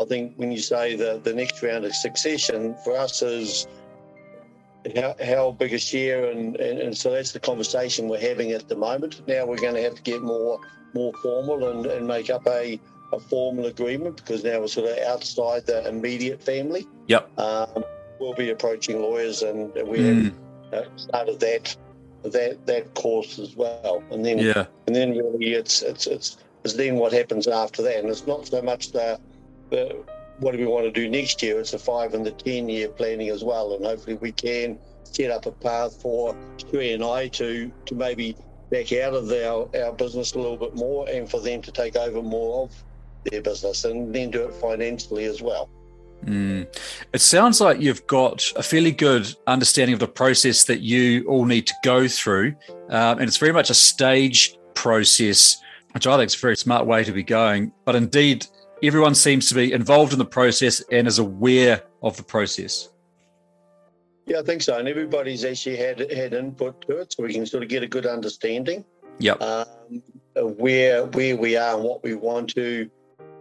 I 0.00 0.04
think 0.04 0.34
when 0.36 0.52
you 0.52 0.58
say 0.58 0.96
the 0.96 1.20
the 1.22 1.34
next 1.34 1.62
round 1.62 1.84
of 1.84 1.94
succession 1.94 2.76
for 2.84 2.96
us 2.96 3.20
is 3.22 3.66
how, 4.94 5.16
how 5.24 5.50
big 5.50 5.72
a 5.72 5.78
share 5.78 6.30
and, 6.30 6.56
and, 6.56 6.78
and 6.78 6.96
so 6.96 7.10
that's 7.10 7.32
the 7.32 7.40
conversation 7.40 8.08
we're 8.08 8.20
having 8.20 8.52
at 8.52 8.68
the 8.68 8.76
moment. 8.76 9.26
Now 9.26 9.44
we're 9.46 9.58
going 9.58 9.74
to 9.74 9.82
have 9.82 9.96
to 9.96 10.02
get 10.02 10.22
more 10.22 10.60
more 10.94 11.12
formal 11.22 11.68
and, 11.68 11.84
and 11.86 12.06
make 12.06 12.30
up 12.30 12.46
a, 12.46 12.80
a 13.12 13.20
formal 13.20 13.66
agreement 13.66 14.16
because 14.16 14.44
now 14.44 14.60
we're 14.60 14.68
sort 14.68 14.90
of 14.90 14.98
outside 15.06 15.66
the 15.66 15.88
immediate 15.88 16.42
family. 16.42 16.86
Yep. 17.06 17.38
Um, 17.38 17.84
we'll 18.18 18.34
be 18.34 18.50
approaching 18.50 19.00
lawyers 19.00 19.42
and 19.42 19.72
we 19.86 19.98
Mm, 19.98 20.34
have 20.72 20.86
uh, 20.86 20.96
started 20.96 21.40
that 21.40 21.76
that 22.24 22.66
that 22.66 22.94
course 22.94 23.38
as 23.38 23.54
well. 23.56 24.02
And 24.10 24.24
then 24.24 24.38
yeah. 24.38 24.66
and 24.86 24.96
then 24.96 25.10
really 25.16 25.54
it's 25.54 25.82
it's 25.82 26.06
it's 26.06 26.38
is 26.64 26.76
then 26.76 26.96
what 26.96 27.12
happens 27.12 27.46
after 27.46 27.82
that. 27.82 27.98
And 27.98 28.08
it's 28.08 28.26
not 28.26 28.46
so 28.46 28.60
much 28.60 28.92
the, 28.92 29.18
the 29.70 30.04
what 30.38 30.52
do 30.52 30.58
we 30.58 30.66
want 30.66 30.84
to 30.84 30.90
do 30.90 31.08
next 31.08 31.42
year, 31.42 31.58
it's 31.60 31.70
the 31.70 31.78
five 31.78 32.12
and 32.12 32.26
the 32.26 32.32
10 32.32 32.68
year 32.68 32.88
planning 32.88 33.30
as 33.30 33.42
well. 33.42 33.74
And 33.74 33.84
hopefully 33.84 34.16
we 34.16 34.32
can 34.32 34.78
set 35.04 35.30
up 35.30 35.46
a 35.46 35.52
path 35.52 36.00
for 36.02 36.36
Sheree 36.58 36.94
and 36.94 37.02
I 37.02 37.28
to, 37.28 37.70
to 37.86 37.94
maybe 37.94 38.36
back 38.70 38.92
out 38.92 39.14
of 39.14 39.30
our, 39.30 39.68
our 39.82 39.92
business 39.92 40.34
a 40.34 40.38
little 40.38 40.56
bit 40.56 40.74
more 40.74 41.08
and 41.08 41.30
for 41.30 41.40
them 41.40 41.62
to 41.62 41.72
take 41.72 41.96
over 41.96 42.20
more 42.20 42.64
of 42.64 42.84
their 43.30 43.42
business 43.42 43.84
and 43.84 44.14
then 44.14 44.30
do 44.30 44.44
it 44.44 44.54
financially 44.54 45.24
as 45.24 45.42
well. 45.42 45.70
Mm. 46.24 46.66
It 47.12 47.20
sounds 47.20 47.60
like 47.60 47.80
you've 47.80 48.06
got 48.06 48.44
a 48.56 48.62
fairly 48.62 48.90
good 48.90 49.32
understanding 49.46 49.94
of 49.94 50.00
the 50.00 50.08
process 50.08 50.64
that 50.64 50.80
you 50.80 51.24
all 51.28 51.44
need 51.44 51.66
to 51.66 51.74
go 51.84 52.08
through. 52.08 52.54
Um, 52.88 53.18
and 53.18 53.22
it's 53.22 53.36
very 53.36 53.52
much 53.52 53.70
a 53.70 53.74
stage 53.74 54.58
process, 54.74 55.56
which 55.92 56.06
I 56.06 56.16
think 56.16 56.28
is 56.28 56.34
a 56.34 56.38
very 56.38 56.56
smart 56.56 56.86
way 56.86 57.04
to 57.04 57.12
be 57.12 57.22
going. 57.22 57.72
But 57.84 57.94
indeed, 57.94 58.46
everyone 58.82 59.14
seems 59.14 59.48
to 59.48 59.54
be 59.54 59.72
involved 59.72 60.12
in 60.12 60.18
the 60.18 60.24
process 60.24 60.82
and 60.90 61.06
is 61.06 61.18
aware 61.18 61.82
of 62.02 62.16
the 62.16 62.22
process. 62.22 62.88
Yeah, 64.26 64.40
I 64.40 64.42
think 64.42 64.62
so. 64.62 64.76
And 64.76 64.88
everybody's 64.88 65.44
actually 65.44 65.76
had 65.76 66.10
had 66.10 66.34
input 66.34 66.84
to 66.88 66.98
it, 66.98 67.12
so 67.12 67.22
we 67.22 67.32
can 67.32 67.46
sort 67.46 67.62
of 67.62 67.68
get 67.68 67.84
a 67.84 67.86
good 67.86 68.06
understanding. 68.06 68.84
Yep. 69.18 69.40
Um, 69.40 70.02
where 70.34 71.06
where 71.06 71.36
we 71.36 71.56
are 71.56 71.76
and 71.76 71.84
what 71.84 72.02
we 72.02 72.14
want 72.14 72.50
to 72.56 72.90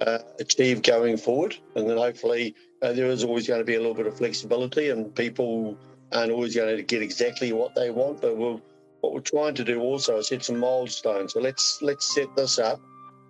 uh, 0.02 0.20
achieve 0.40 0.82
going 0.82 1.18
forward, 1.18 1.56
and 1.76 1.90
then 1.90 1.98
hopefully 1.98 2.56
uh, 2.82 2.94
there 2.94 3.08
is 3.08 3.24
always 3.24 3.48
going 3.48 3.60
to 3.60 3.66
be 3.66 3.76
a 3.76 3.80
little 3.80 3.94
bit 3.94 4.08
of 4.08 4.18
flexibility, 4.18 4.90
and 4.90 5.14
people 5.16 5.78
aren't 6.12 6.32
always 6.32 6.56
going 6.56 6.76
to 6.76 6.84
get 6.84 7.02
exactly 7.02 7.52
what 7.54 7.76
they 7.76 7.90
want. 7.90 8.22
But 8.22 8.38
we'll, 8.38 8.62
what 9.02 9.14
we're 9.14 9.22
trying 9.22 9.56
to 9.56 9.64
do 9.64 9.82
also 9.82 10.18
is 10.18 10.28
set 10.28 10.44
some 10.44 10.60
milestones. 10.60 11.34
So 11.34 11.40
let's 11.40 11.82
let's 11.82 12.14
set 12.14 12.36
this 12.36 12.60
up. 12.60 12.80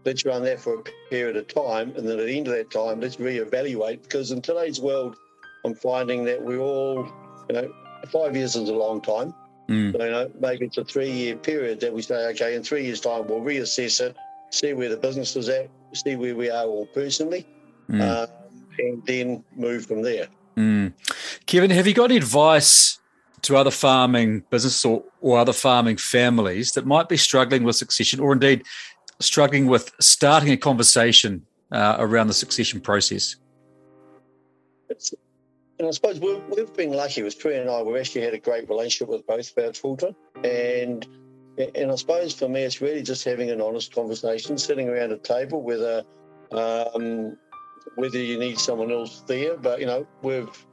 Let's 0.06 0.26
run 0.26 0.44
that 0.44 0.60
for 0.60 0.80
a 0.80 0.84
period 1.10 1.36
of 1.36 1.48
time, 1.48 1.94
and 1.96 2.08
then 2.08 2.20
at 2.20 2.26
the 2.26 2.38
end 2.38 2.48
of 2.48 2.54
that 2.54 2.72
time, 2.72 3.00
let's 3.00 3.16
reevaluate. 3.16 4.04
Because 4.04 4.32
in 4.32 4.42
today's 4.42 4.80
world, 4.80 5.16
I'm 5.64 5.76
finding 5.76 6.26
that 6.26 6.44
we 6.44 6.58
all 6.58 7.12
you 7.50 7.56
know, 7.56 7.74
five 8.12 8.36
years 8.36 8.56
is 8.56 8.70
a 8.70 8.74
long 8.74 9.02
time. 9.02 9.34
Mm. 9.70 9.94
So, 9.94 10.04
you 10.04 10.12
know, 10.12 10.32
maybe 10.40 10.66
it's 10.66 10.78
a 10.78 10.86
three-year 10.86 11.38
period 11.38 11.80
that 11.80 11.94
we 11.94 12.02
say, 12.02 12.28
okay, 12.28 12.56
in 12.56 12.64
three 12.64 12.86
years' 12.86 13.00
time 13.00 13.28
we'll 13.28 13.42
reassess 13.42 14.00
it, 14.00 14.16
see 14.50 14.74
where 14.74 14.90
the 14.90 14.98
business 14.98 15.36
is 15.36 15.50
at, 15.50 15.70
see 15.94 16.16
where 16.16 16.36
we 16.36 16.50
are 16.50 16.66
all 16.66 16.86
personally, 16.88 17.48
mm. 17.90 18.02
uh, 18.02 18.28
and 18.80 19.06
then 19.06 19.44
move 19.56 19.86
from 19.86 20.02
there. 20.02 20.28
Mm. 20.58 20.94
Kevin, 21.46 21.72
have 21.72 21.88
you 21.88 21.94
got 21.94 22.06
any 22.06 22.18
advice 22.18 23.00
to 23.42 23.56
other 23.56 23.72
farming 23.72 24.44
businesses 24.50 24.84
or, 24.86 25.04
or 25.22 25.38
other 25.38 25.54
farming 25.54 25.98
families 25.98 26.72
that 26.74 26.86
might 26.86 27.08
be 27.08 27.18
struggling 27.18 27.64
with 27.64 27.76
succession, 27.76 28.20
or 28.20 28.34
indeed 28.34 28.64
struggling 29.20 29.68
with 29.68 29.92
starting 30.00 30.52
a 30.52 30.58
conversation 30.58 31.46
uh, 31.72 31.96
around 32.00 32.28
the 32.28 32.34
succession 32.34 32.82
process? 32.82 33.36
It's, 34.90 35.14
and 35.78 35.88
I 35.88 35.92
suppose 35.92 36.20
we've, 36.20 36.42
we've 36.50 36.74
been 36.74 36.94
lucky 36.94 37.22
with 37.22 37.38
Sheree 37.38 37.60
and 37.60 37.70
I. 37.70 37.82
We've 37.82 38.00
actually 38.00 38.22
had 38.22 38.34
a 38.34 38.40
great 38.40 38.68
relationship 38.70 39.10
with 39.10 39.28
both 39.28 39.52
of 39.56 39.64
our 39.64 39.72
children, 39.72 40.16
and 40.44 41.06
and 41.58 41.92
I 41.92 41.96
suppose 41.96 42.34
for 42.34 42.50
me, 42.50 42.64
it's 42.64 42.82
really 42.82 43.02
just 43.02 43.24
having 43.24 43.50
an 43.50 43.62
honest 43.62 43.94
conversation, 43.94 44.58
sitting 44.58 44.90
around 44.90 45.12
a 45.12 45.18
table, 45.18 45.62
whether 45.62 46.04
um, 46.52 47.38
whether 47.96 48.18
you 48.18 48.38
need 48.38 48.60
someone 48.60 48.92
else 48.92 49.22
there. 49.22 49.58
But 49.58 49.80
you 49.80 49.86
know, 49.86 50.06
we've 50.22 50.66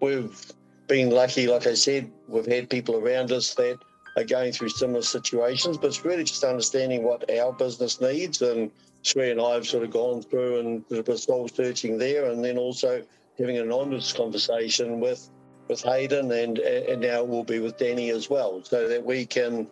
we've 0.00 0.52
been 0.86 1.10
lucky. 1.10 1.46
Like 1.46 1.66
I 1.66 1.74
said, 1.74 2.10
we've 2.28 2.46
had 2.46 2.70
people 2.70 2.96
around 2.96 3.32
us 3.32 3.54
that 3.54 3.78
are 4.16 4.24
going 4.24 4.52
through 4.52 4.70
similar 4.70 5.02
situations. 5.02 5.76
But 5.76 5.88
it's 5.88 6.04
really 6.04 6.24
just 6.24 6.44
understanding 6.44 7.02
what 7.02 7.28
our 7.30 7.52
business 7.52 8.00
needs. 8.00 8.40
And 8.42 8.70
Sheree 9.02 9.32
and 9.32 9.40
I 9.40 9.54
have 9.54 9.66
sort 9.66 9.84
of 9.84 9.90
gone 9.90 10.22
through 10.22 10.60
and 10.60 10.88
bit 10.88 11.08
of 11.08 11.20
soul 11.20 11.48
searching 11.48 11.98
there, 11.98 12.30
and 12.30 12.44
then 12.44 12.58
also 12.58 13.02
having 13.38 13.58
an 13.58 13.72
honest 13.72 14.16
conversation 14.16 15.00
with 15.00 15.28
with 15.68 15.82
Hayden 15.82 16.30
and 16.30 16.58
and 16.58 17.00
now 17.02 17.24
we'll 17.24 17.44
be 17.44 17.58
with 17.58 17.76
Danny 17.76 18.10
as 18.10 18.30
well, 18.30 18.62
so 18.62 18.88
that 18.88 19.04
we 19.04 19.26
can 19.26 19.68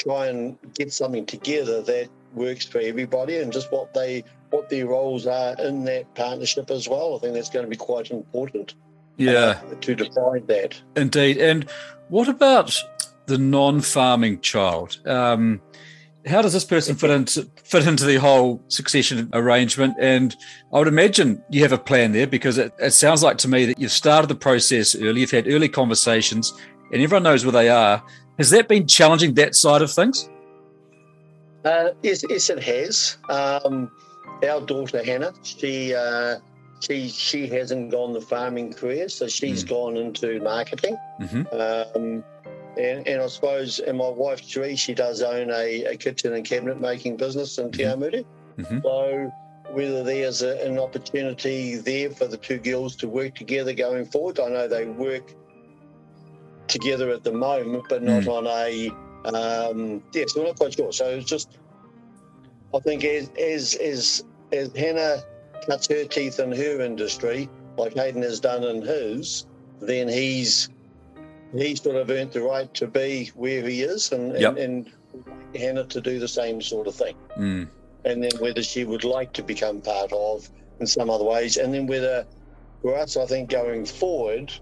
try 0.00 0.26
and 0.26 0.56
get 0.74 0.92
something 0.92 1.26
together 1.26 1.82
that 1.82 2.08
works 2.34 2.64
for 2.64 2.80
everybody 2.80 3.38
and 3.38 3.52
just 3.52 3.70
what 3.70 3.92
they 3.94 4.24
what 4.50 4.68
their 4.68 4.86
roles 4.86 5.26
are 5.26 5.54
in 5.60 5.84
that 5.84 6.12
partnership 6.14 6.70
as 6.70 6.88
well. 6.88 7.14
I 7.14 7.18
think 7.20 7.34
that's 7.34 7.50
going 7.50 7.64
to 7.64 7.70
be 7.70 7.76
quite 7.76 8.10
important. 8.10 8.74
Yeah, 9.16 9.60
uh, 9.70 9.74
to 9.80 9.94
define 9.94 10.46
that. 10.46 10.80
Indeed. 10.96 11.38
And 11.38 11.70
what 12.08 12.28
about 12.28 12.76
the 13.26 13.38
non-farming 13.38 14.40
child? 14.40 14.98
Um, 15.06 15.60
how 16.26 16.42
does 16.42 16.52
this 16.52 16.64
person 16.64 16.96
fit 16.96 17.10
into 17.10 17.48
fit 17.64 17.86
into 17.86 18.04
the 18.04 18.16
whole 18.16 18.62
succession 18.68 19.30
arrangement? 19.32 19.94
And 19.98 20.34
I 20.72 20.78
would 20.78 20.88
imagine 20.88 21.42
you 21.48 21.62
have 21.62 21.72
a 21.72 21.78
plan 21.78 22.12
there 22.12 22.26
because 22.26 22.58
it, 22.58 22.72
it 22.78 22.90
sounds 22.90 23.22
like 23.22 23.38
to 23.38 23.48
me 23.48 23.66
that 23.66 23.78
you've 23.78 23.92
started 23.92 24.28
the 24.28 24.34
process 24.34 24.94
early, 24.94 25.20
you've 25.20 25.30
had 25.30 25.48
early 25.48 25.68
conversations, 25.68 26.52
and 26.92 27.02
everyone 27.02 27.22
knows 27.22 27.44
where 27.44 27.52
they 27.52 27.68
are. 27.68 28.02
Has 28.38 28.50
that 28.50 28.68
been 28.68 28.86
challenging 28.86 29.34
that 29.34 29.54
side 29.54 29.82
of 29.82 29.92
things? 29.92 30.28
Uh, 31.64 31.90
yes, 32.02 32.24
yes, 32.28 32.48
it 32.50 32.62
has. 32.62 33.18
Um, 33.28 33.90
our 34.48 34.60
daughter 34.62 35.04
Hannah, 35.04 35.34
she 35.42 35.94
uh, 35.94 36.38
she 36.80 37.08
she 37.08 37.46
hasn't 37.48 37.90
gone 37.90 38.12
the 38.12 38.20
farming 38.20 38.72
career, 38.72 39.08
so 39.08 39.28
she's 39.28 39.64
mm. 39.64 39.68
gone 39.68 39.96
into 39.96 40.40
marketing. 40.40 40.96
Mm-hmm. 41.20 41.96
Um, 41.96 42.24
and, 42.78 43.06
and 43.06 43.20
I 43.20 43.26
suppose, 43.26 43.78
and 43.80 43.98
my 43.98 44.08
wife, 44.08 44.42
Sheree, 44.42 44.78
she 44.78 44.94
does 44.94 45.22
own 45.22 45.50
a, 45.50 45.84
a 45.84 45.96
kitchen 45.96 46.32
and 46.32 46.44
cabinet 46.44 46.80
making 46.80 47.16
business 47.16 47.58
in 47.58 47.72
Te 47.72 47.82
mm-hmm. 47.82 48.62
mm-hmm. 48.62 48.80
So 48.80 49.32
whether 49.72 50.02
there's 50.02 50.42
a, 50.42 50.64
an 50.64 50.78
opportunity 50.78 51.76
there 51.76 52.10
for 52.10 52.26
the 52.26 52.36
two 52.36 52.58
girls 52.58 52.96
to 52.96 53.08
work 53.08 53.34
together 53.34 53.72
going 53.72 54.06
forward, 54.06 54.40
I 54.40 54.48
know 54.48 54.68
they 54.68 54.86
work 54.86 55.34
together 56.70 57.10
at 57.10 57.24
the 57.24 57.32
moment, 57.32 57.84
but 57.88 58.02
not 58.02 58.22
mm. 58.22 58.28
on 58.28 58.46
a, 58.46 58.90
um, 59.28 60.02
yeah, 60.12 60.24
so 60.26 60.40
we're 60.40 60.46
not 60.46 60.56
quite 60.56 60.74
sure. 60.74 60.92
So 60.92 61.06
it's 61.10 61.28
just, 61.28 61.58
I 62.74 62.78
think 62.80 63.04
as, 63.04 63.30
as, 63.38 63.74
as, 63.74 64.24
as 64.52 64.74
Hannah 64.76 65.22
cuts 65.66 65.88
her 65.88 66.04
teeth 66.04 66.40
in 66.40 66.52
her 66.52 66.80
industry, 66.80 67.48
like 67.76 67.94
Hayden 67.94 68.22
has 68.22 68.40
done 68.40 68.64
in 68.64 68.82
his, 68.82 69.46
then 69.80 70.08
he's 70.08 70.68
he 71.54 71.74
sort 71.74 71.96
of 71.96 72.08
earned 72.10 72.32
the 72.32 72.40
right 72.40 72.72
to 72.74 72.86
be 72.86 73.26
where 73.34 73.66
he 73.66 73.82
is 73.82 74.12
and, 74.12 74.38
yep. 74.38 74.56
and, 74.56 74.90
and 75.12 75.56
Hannah 75.56 75.84
to 75.84 76.00
do 76.00 76.20
the 76.20 76.28
same 76.28 76.62
sort 76.62 76.86
of 76.86 76.94
thing. 76.94 77.16
Mm. 77.36 77.68
And 78.04 78.22
then 78.22 78.30
whether 78.38 78.62
she 78.62 78.84
would 78.84 79.04
like 79.04 79.32
to 79.32 79.42
become 79.42 79.80
part 79.80 80.12
of 80.12 80.48
in 80.78 80.86
some 80.86 81.10
other 81.10 81.24
ways. 81.24 81.56
And 81.56 81.74
then 81.74 81.86
whether 81.86 82.24
for 82.82 82.96
us, 82.96 83.16
I 83.16 83.26
think 83.26 83.50
going 83.50 83.84
forward, 83.84 84.52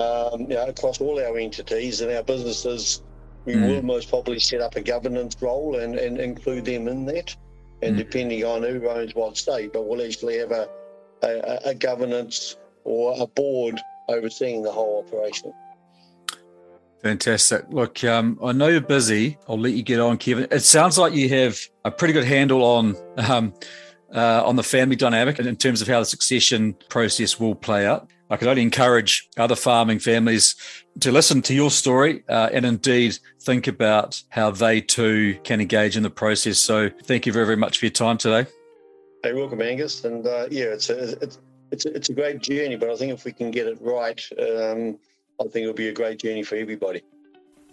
um, 0.00 0.42
you 0.42 0.56
know, 0.56 0.66
across 0.66 1.00
all 1.00 1.18
our 1.20 1.38
entities 1.38 2.00
and 2.00 2.12
our 2.12 2.22
businesses, 2.22 3.02
we 3.44 3.54
mm. 3.54 3.68
will 3.68 3.82
most 3.82 4.08
probably 4.08 4.38
set 4.38 4.60
up 4.60 4.76
a 4.76 4.80
governance 4.80 5.36
role 5.40 5.76
and, 5.76 5.96
and 5.96 6.18
include 6.18 6.64
them 6.64 6.88
in 6.88 7.04
that. 7.06 7.36
And 7.82 7.96
mm. 7.96 7.98
depending 7.98 8.44
on 8.44 8.62
who 8.62 8.88
owns 8.88 9.14
what 9.14 9.36
state, 9.36 9.72
but 9.72 9.86
we'll 9.86 10.04
actually 10.04 10.38
have 10.38 10.52
a, 10.52 10.68
a, 11.22 11.70
a 11.70 11.74
governance 11.74 12.56
or 12.84 13.14
a 13.18 13.26
board 13.26 13.80
overseeing 14.08 14.62
the 14.62 14.70
whole 14.70 15.04
operation. 15.06 15.52
Fantastic. 17.02 17.64
Look, 17.68 18.04
um, 18.04 18.38
I 18.42 18.52
know 18.52 18.68
you're 18.68 18.80
busy. 18.80 19.36
I'll 19.48 19.58
let 19.58 19.72
you 19.72 19.82
get 19.82 19.98
on, 19.98 20.18
Kevin. 20.18 20.46
It 20.52 20.60
sounds 20.60 20.96
like 20.96 21.12
you 21.12 21.28
have 21.30 21.58
a 21.84 21.90
pretty 21.90 22.14
good 22.14 22.24
handle 22.24 22.64
on 22.64 22.96
um, 23.16 23.52
uh, 24.14 24.42
on 24.44 24.54
the 24.56 24.62
family 24.62 24.94
dynamic 24.94 25.38
in 25.40 25.56
terms 25.56 25.82
of 25.82 25.88
how 25.88 25.98
the 25.98 26.06
succession 26.06 26.76
process 26.88 27.40
will 27.40 27.56
play 27.56 27.86
out. 27.86 28.08
I 28.32 28.38
could 28.38 28.48
only 28.48 28.62
encourage 28.62 29.28
other 29.36 29.54
farming 29.54 29.98
families 29.98 30.56
to 31.00 31.12
listen 31.12 31.42
to 31.42 31.54
your 31.54 31.70
story 31.70 32.24
uh, 32.30 32.48
and 32.50 32.64
indeed 32.64 33.18
think 33.42 33.66
about 33.66 34.22
how 34.30 34.50
they 34.50 34.80
too 34.80 35.38
can 35.44 35.60
engage 35.60 35.98
in 35.98 36.02
the 36.02 36.08
process. 36.08 36.58
So, 36.58 36.88
thank 37.04 37.26
you 37.26 37.32
very, 37.34 37.44
very 37.44 37.58
much 37.58 37.76
for 37.76 37.84
your 37.84 37.92
time 37.92 38.16
today. 38.16 38.50
Hey, 39.22 39.34
welcome, 39.34 39.60
Angus. 39.60 40.06
And 40.06 40.26
uh, 40.26 40.46
yeah, 40.50 40.64
it's 40.64 40.88
a, 40.88 41.10
it's 41.22 41.38
it's 41.72 41.84
a, 41.84 41.94
it's 41.94 42.08
a 42.08 42.14
great 42.14 42.40
journey, 42.40 42.76
but 42.76 42.88
I 42.88 42.96
think 42.96 43.12
if 43.12 43.26
we 43.26 43.32
can 43.32 43.50
get 43.50 43.66
it 43.66 43.76
right. 43.82 44.20
Um, 44.40 44.98
I 45.38 45.44
think 45.44 45.64
it'll 45.64 45.74
be 45.74 45.88
a 45.88 45.94
great 45.94 46.18
journey 46.18 46.42
for 46.42 46.56
everybody. 46.56 47.02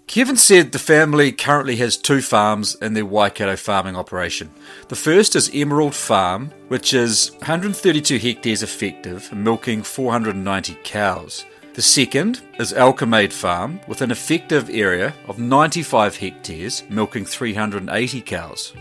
Kevin 0.10 0.38
said 0.38 0.72
the 0.72 0.80
family 0.80 1.32
currently 1.32 1.76
has 1.76 1.96
two 1.96 2.20
farms 2.20 2.74
in 2.82 2.96
their 2.96 3.06
Waikato 3.06 3.56
farming 3.56 3.96
operation. 3.96 4.50
The 4.88 4.96
first 4.96 5.36
is 5.36 5.52
Emerald 5.54 5.94
Farm, 5.94 6.52
which 6.68 6.96
is 6.96 7.30
132 7.34 8.18
hectares 8.18 8.64
effective, 8.64 9.32
milking 9.32 9.84
490 9.84 10.80
cows. 10.84 11.46
The 11.76 11.84
second 11.84 12.42
is 12.58 12.74
Alchemade 12.74 13.32
Farm, 13.32 13.80
with 13.88 14.02
an 14.02 14.10
effective 14.10 14.72
area 14.72 15.14
of 15.28 15.38
95 15.38 16.18
hectares, 16.18 16.82
milking 16.90 17.24
380 17.24 18.22
cows. 18.22 18.74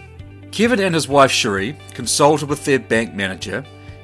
Kevin 0.51 0.81
and 0.81 0.95
his 0.95 1.09
wife 1.09 1.31
Cherie 1.31 1.77
consulted 1.93 2.49
with 2.49 2.65
their 2.65 2.79
bank 2.79 3.13
manager 3.13 3.63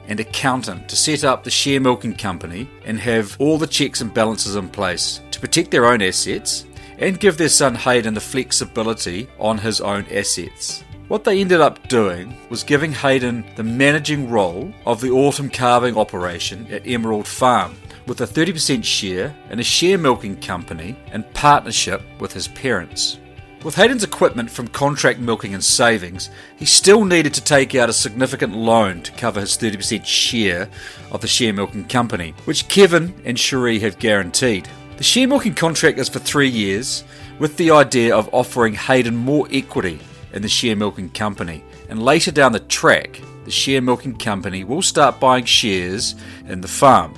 and 0.08 0.20
accountant 0.20 0.90
to 0.90 0.94
set 0.94 1.24
up 1.24 1.42
the 1.42 1.50
share 1.50 1.80
milking 1.80 2.16
company 2.16 2.68
and 2.84 2.98
have 2.98 3.34
all 3.38 3.56
the 3.56 3.66
checks 3.66 4.02
and 4.02 4.12
balances 4.12 4.56
in 4.56 4.68
place 4.68 5.22
to 5.30 5.40
protect 5.40 5.70
their 5.70 5.86
own 5.86 6.02
assets 6.02 6.66
and 6.98 7.20
give 7.20 7.36
their 7.36 7.48
son 7.48 7.74
Hayden 7.74 8.14
the 8.14 8.20
flexibility 8.20 9.28
on 9.38 9.58
his 9.58 9.80
own 9.80 10.06
assets. 10.10 10.84
What 11.08 11.24
they 11.24 11.40
ended 11.40 11.60
up 11.60 11.86
doing 11.88 12.34
was 12.48 12.62
giving 12.62 12.92
Hayden 12.92 13.44
the 13.56 13.62
managing 13.62 14.30
role 14.30 14.72
of 14.86 15.00
the 15.00 15.10
autumn 15.10 15.50
calving 15.50 15.98
operation 15.98 16.66
at 16.72 16.86
Emerald 16.86 17.26
Farm, 17.26 17.76
with 18.06 18.20
a 18.20 18.26
30% 18.26 18.82
share 18.84 19.34
in 19.50 19.58
a 19.58 19.64
share 19.64 19.98
milking 19.98 20.40
company 20.40 20.96
in 21.12 21.22
partnership 21.34 22.02
with 22.20 22.32
his 22.32 22.48
parents. 22.48 23.18
With 23.64 23.76
Hayden's 23.76 24.04
equipment 24.04 24.50
from 24.50 24.68
contract 24.68 25.20
milking 25.20 25.54
and 25.54 25.64
savings, 25.64 26.28
he 26.56 26.66
still 26.66 27.04
needed 27.04 27.32
to 27.32 27.44
take 27.44 27.74
out 27.74 27.88
a 27.88 27.94
significant 27.94 28.54
loan 28.54 29.00
to 29.02 29.12
cover 29.12 29.40
his 29.40 29.56
30% 29.56 30.04
share 30.04 30.68
of 31.10 31.22
the 31.22 31.26
share 31.26 31.54
milking 31.54 31.84
company, 31.84 32.34
which 32.44 32.68
Kevin 32.68 33.14
and 33.24 33.38
Cherie 33.38 33.78
have 33.78 33.98
guaranteed. 33.98 34.68
The 34.96 35.02
share 35.02 35.26
milking 35.26 35.54
contract 35.54 35.98
is 35.98 36.08
for 36.08 36.20
three 36.20 36.48
years, 36.48 37.02
with 37.40 37.56
the 37.56 37.72
idea 37.72 38.14
of 38.14 38.32
offering 38.32 38.74
Hayden 38.74 39.16
more 39.16 39.48
equity 39.50 39.98
in 40.32 40.42
the 40.42 40.48
share 40.48 40.76
milking 40.76 41.10
company. 41.10 41.64
And 41.88 42.02
later 42.02 42.30
down 42.30 42.52
the 42.52 42.60
track, 42.60 43.20
the 43.44 43.50
share 43.50 43.82
milking 43.82 44.16
company 44.16 44.62
will 44.62 44.82
start 44.82 45.18
buying 45.18 45.46
shares 45.46 46.14
in 46.46 46.60
the 46.60 46.68
farm. 46.68 47.12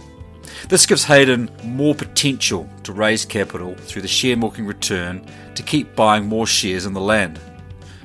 This 0.70 0.86
gives 0.86 1.04
Hayden 1.04 1.50
more 1.64 1.94
potential 1.94 2.66
to 2.84 2.92
raise 2.92 3.26
capital 3.26 3.74
through 3.74 4.02
the 4.02 4.08
share 4.08 4.38
milking 4.38 4.66
return 4.66 5.24
to 5.54 5.62
keep 5.62 5.94
buying 5.94 6.26
more 6.26 6.46
shares 6.46 6.86
in 6.86 6.94
the 6.94 7.00
land. 7.00 7.38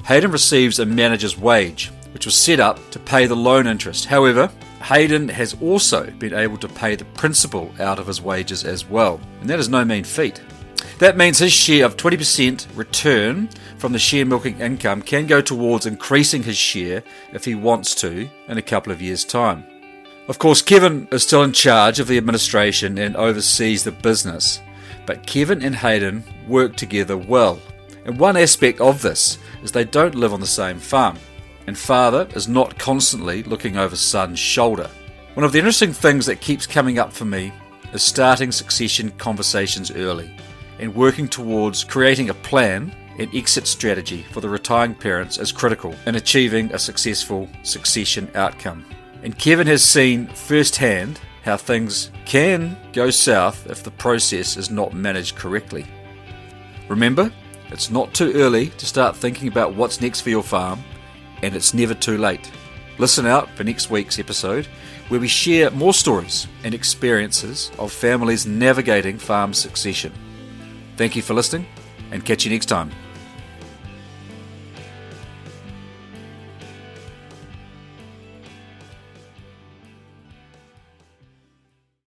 Hayden 0.06 0.32
receives 0.32 0.80
a 0.80 0.86
manager's 0.86 1.38
wage, 1.38 1.92
which 2.14 2.26
was 2.26 2.36
set 2.36 2.60
up 2.60 2.78
to 2.92 3.00
pay 3.00 3.26
the 3.26 3.36
loan 3.36 3.68
interest. 3.68 4.06
However, 4.06 4.52
Hayden 4.82 5.30
has 5.30 5.56
also 5.62 6.10
been 6.12 6.34
able 6.34 6.58
to 6.58 6.68
pay 6.68 6.96
the 6.96 7.06
principal 7.06 7.72
out 7.80 8.00
of 8.00 8.08
his 8.08 8.22
wages 8.22 8.64
as 8.64 8.86
well, 8.86 9.20
and 9.40 9.50
that 9.50 9.60
is 9.60 9.70
no 9.70 9.86
mean 9.86 10.04
feat. 10.04 10.42
That 11.00 11.18
means 11.18 11.40
his 11.40 11.54
share 11.54 11.86
of 11.86 11.98
20% 11.98 12.68
return 12.76 13.50
from 13.78 13.92
the 13.92 14.00
share 14.00 14.26
milking 14.26 14.60
income 14.60 15.02
can 15.02 15.26
go 15.28 15.42
towards 15.42 15.86
increasing 15.86 16.44
his 16.44 16.58
share 16.58 17.04
if 17.34 17.46
he 17.46 17.56
wants 17.56 17.96
to 17.96 18.30
in 18.48 18.58
a 18.58 18.62
couple 18.62 18.92
of 18.92 19.02
years' 19.02 19.26
time. 19.26 19.64
Of 20.28 20.40
course, 20.40 20.62
Kevin 20.62 21.08
is 21.12 21.24
still 21.24 21.44
in 21.44 21.54
charge 21.54 22.00
of 22.00 22.08
the 22.08 22.18
administration 22.18 22.98
and 22.98 23.16
oversees 23.16 23.84
the 23.84 23.92
business, 23.92 24.62
but 25.06 25.26
Kevin 25.26 25.64
and 25.64 25.76
Hayden 25.76 26.24
work 26.48 26.76
together 26.76 27.18
well. 27.18 27.60
And 28.06 28.20
one 28.20 28.38
aspect 28.38 28.80
of 28.80 29.02
this 29.02 29.38
is 29.64 29.72
they 29.72 29.86
don't 29.86 30.16
live 30.16 30.34
on 30.34 30.40
the 30.40 30.48
same 30.48 30.80
farm, 30.80 31.18
and 31.68 31.78
father 31.78 32.28
is 32.36 32.48
not 32.48 32.78
constantly 32.78 33.44
looking 33.44 33.78
over 33.78 33.96
son's 33.96 34.40
shoulder. 34.40 34.90
One 35.34 35.44
of 35.44 35.52
the 35.52 35.60
interesting 35.60 35.94
things 35.94 36.26
that 36.26 36.42
keeps 36.42 36.68
coming 36.68 37.00
up 37.00 37.14
for 37.14 37.26
me 37.26 37.54
is 37.94 38.02
starting 38.02 38.52
succession 38.52 39.12
conversations 39.12 39.92
early 39.92 40.36
and 40.80 40.94
working 40.96 41.28
towards 41.28 41.84
creating 41.84 42.30
a 42.30 42.34
plan 42.34 42.94
and 43.18 43.34
exit 43.36 43.68
strategy 43.68 44.24
for 44.32 44.42
the 44.42 44.50
retiring 44.50 44.96
parents 44.96 45.38
is 45.38 45.52
critical 45.52 45.96
in 46.06 46.16
achieving 46.16 46.74
a 46.74 46.80
successful 46.80 47.48
succession 47.64 48.30
outcome. 48.36 48.86
And 49.24 49.38
Kevin 49.38 49.68
has 49.68 49.84
seen 49.84 50.28
firsthand 50.28 51.20
how 51.44 51.58
things 51.58 52.12
can 52.26 52.78
go 52.94 53.10
south 53.10 53.70
if 53.70 53.84
the 53.84 53.92
process 53.92 54.58
is 54.58 54.72
not 54.72 54.94
managed 54.94 55.36
correctly. 55.36 55.86
Remember, 56.88 57.32
it's 57.70 57.90
not 57.90 58.14
too 58.14 58.34
early 58.34 58.68
to 58.68 58.86
start 58.86 59.16
thinking 59.16 59.48
about 59.48 59.76
what's 59.76 60.02
next 60.02 60.22
for 60.22 60.30
your 60.30 60.44
farm, 60.44 60.84
and 61.42 61.56
it's 61.56 61.74
never 61.74 61.94
too 61.94 62.18
late. 62.18 62.52
Listen 62.98 63.26
out 63.26 63.50
for 63.52 63.64
next 63.64 63.90
week's 63.90 64.20
episode, 64.20 64.68
where 65.08 65.20
we 65.20 65.28
share 65.28 65.72
more 65.72 65.94
stories 65.94 66.48
and 66.64 66.74
experiences 66.74 67.72
of 67.80 67.92
families 67.92 68.46
navigating 68.46 69.18
farm 69.18 69.54
succession. 69.54 70.14
Thank 70.98 71.16
you 71.16 71.22
for 71.22 71.34
listening, 71.34 71.66
and 72.12 72.24
catch 72.24 72.46
you 72.46 72.52
next 72.52 72.68
time. 72.68 72.92